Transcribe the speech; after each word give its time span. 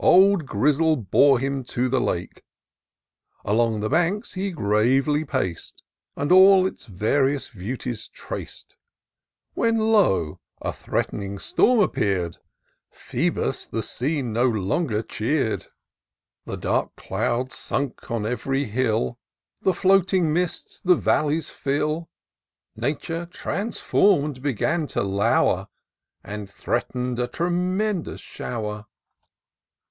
Old 0.03 0.47
Grizzle 0.47 0.95
bore 0.95 1.37
him 1.37 1.63
to 1.65 1.87
the 1.87 2.01
Lake; 2.01 2.43
Along 3.45 3.81
the 3.81 3.89
banks 3.89 4.33
he 4.33 4.49
gravely 4.49 5.23
pac'd. 5.23 5.83
And 6.15 6.31
all 6.31 6.65
its 6.65 6.87
various 6.87 7.51
beauties 7.51 8.07
trac'd; 8.11 8.77
When, 9.53 9.77
lo, 9.77 10.39
a. 10.59 10.73
threat'ning 10.73 11.37
storm 11.37 11.81
appear 11.81 12.29
d! 12.29 12.37
Phoebus 12.89 13.67
the 13.67 13.83
scene 13.83 14.33
no. 14.33 14.45
longer 14.49 15.03
cheer'd; 15.03 15.67
The 16.45 16.57
dark 16.57 16.95
clouds 16.95 17.53
sank 17.55 18.09
on 18.09 18.25
ev'ry 18.25 18.65
hill; 18.65 19.19
The 19.61 19.75
floiating 19.75 20.33
mists 20.33 20.79
the 20.79 20.95
valleys 20.95 21.51
fill: 21.51 22.09
Nature, 22.75 23.27
transform'd, 23.27 24.41
began 24.41 24.87
to 24.87 25.01
low'r. 25.03 25.67
And 26.23 26.49
threateh'd 26.49 27.19
a 27.19 27.27
tremendous 27.27 28.19
show'r. 28.19 28.87